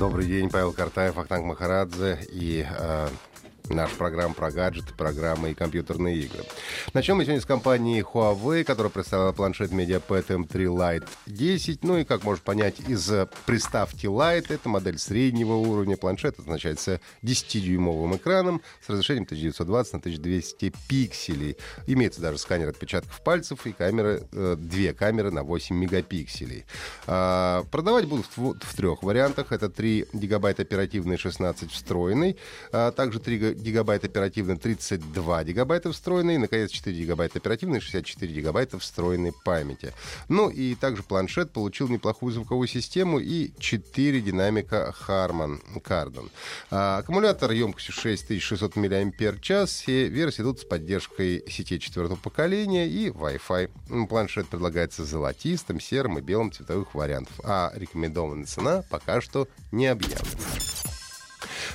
[0.00, 2.20] Добрый день, Павел Картаев, Ахтанг Махарадзе.
[2.32, 3.08] И э,
[3.70, 6.42] Наша программа про гаджеты, программы и компьютерные игры.
[6.92, 11.84] Начнем мы сегодня с компании Huawei, которая представила планшет MediaPad M3 Lite 10.
[11.84, 13.08] Ну и, как можно понять, из
[13.46, 15.96] приставки Lite, это модель среднего уровня.
[15.96, 21.56] Планшет оснащается 10-дюймовым экраном с разрешением 1920 на 1200 пикселей.
[21.86, 26.64] Имеется даже сканер отпечатков пальцев и камеры, э, две камеры на 8 мегапикселей.
[27.06, 29.52] А, продавать будут в, в трех вариантах.
[29.52, 32.36] Это 3 гигабайта оперативный, 16 встроенный.
[32.72, 38.78] А также 3 гигабайта оперативной, 32 гигабайта встроенной, и, наконец, 4 гигабайта оперативной, 64 гигабайта
[38.78, 39.92] встроенной памяти.
[40.28, 46.30] Ну и также планшет получил неплохую звуковую систему и 4 динамика Harman Kardon.
[46.70, 54.06] А, аккумулятор емкостью 6600 мАч, все версии идут с поддержкой сетей четвертого поколения и Wi-Fi.
[54.06, 60.59] Планшет предлагается золотистым, серым и белым цветовых вариантов, а рекомендованная цена пока что не объявлена.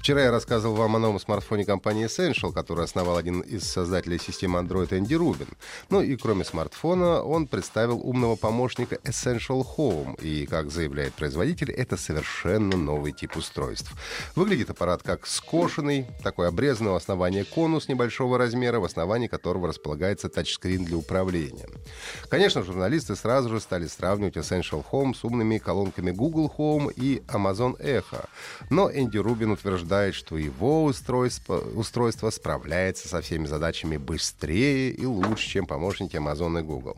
[0.00, 4.58] Вчера я рассказывал вам о новом смартфоне компании Essential, который основал один из создателей системы
[4.58, 5.48] Android Энди Рубин.
[5.90, 10.18] Ну и кроме смартфона, он представил умного помощника Essential Home.
[10.22, 13.92] И, как заявляет производитель, это совершенно новый тип устройств.
[14.34, 20.30] Выглядит аппарат как скошенный, такой обрезанный у основания конус небольшого размера, в основании которого располагается
[20.30, 21.68] тачскрин для управления.
[22.30, 27.78] Конечно, журналисты сразу же стали сравнивать Essential Home с умными колонками Google Home и Amazon
[27.78, 28.24] Echo.
[28.70, 35.04] Но Энди Рубин утверждает, утверждает, что его устройство, устройство справляется со всеми задачами быстрее и
[35.04, 36.96] лучше, чем помощники Amazon и Google.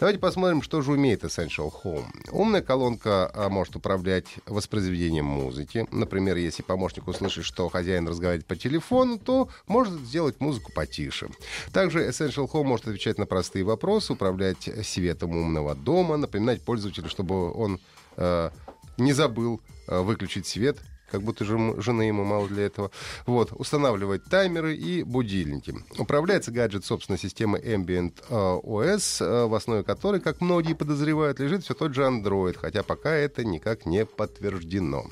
[0.00, 2.06] Давайте посмотрим, что же умеет Essential Home.
[2.30, 5.86] Умная колонка а, может управлять воспроизведением музыки.
[5.92, 11.28] Например, если помощник услышит, что хозяин разговаривает по телефону, то может сделать музыку потише.
[11.72, 17.52] Также Essential Home может отвечать на простые вопросы, управлять светом умного дома, напоминать пользователю, чтобы
[17.52, 17.78] он
[18.16, 18.50] э,
[18.96, 20.78] не забыл э, выключить свет
[21.12, 22.90] как будто же жены ему мало для этого.
[23.26, 25.74] Вот, устанавливать таймеры и будильники.
[25.98, 31.64] Управляется гаджет, собственно, системой Ambient э, OS, э, в основе которой, как многие подозревают, лежит
[31.64, 35.04] все тот же Android, хотя пока это никак не подтверждено.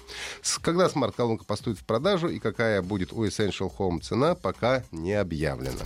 [0.62, 5.80] Когда смарт-колонка поступит в продажу и какая будет у Essential Home цена, пока не объявлено.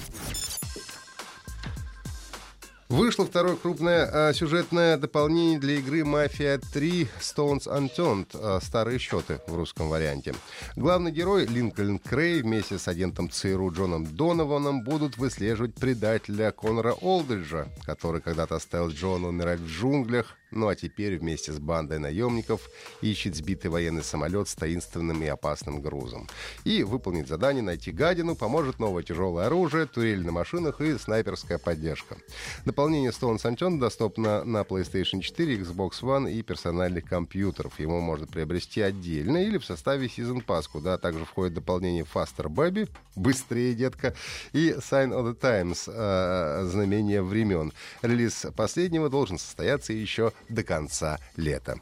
[2.90, 7.08] Вышло второе крупное а, сюжетное дополнение для игры «Мафия 3.
[7.18, 10.34] Stones Unturned» а, «Старые счеты» в русском варианте.
[10.76, 17.68] Главный герой Линкольн Крей вместе с агентом ЦРУ Джоном Донованом будут выслеживать предателя Конора Олдриджа,
[17.86, 22.70] который когда-то оставил Джона умирать в джунглях, ну а теперь вместе с бандой наемников
[23.00, 26.28] ищет сбитый военный самолет с таинственным и опасным грузом.
[26.64, 32.16] И выполнить задание найти гадину поможет новое тяжелое оружие, турель на машинах и снайперская поддержка.
[32.64, 37.78] Дополнение Stone Sunshine доступно на PlayStation 4, Xbox One и персональных компьютеров.
[37.78, 42.88] Его можно приобрести отдельно или в составе Season Pass, куда также входит дополнение Faster Baby,
[43.16, 44.14] быстрее, детка,
[44.52, 47.72] и Sign of the Times, э, знамение времен.
[48.02, 51.76] Релиз последнего должен состояться еще до конца лета.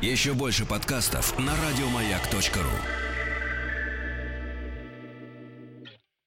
[0.00, 3.09] Еще больше подкастов на радиомаяк.ру